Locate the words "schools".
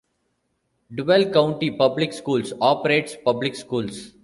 2.11-2.53, 3.55-4.13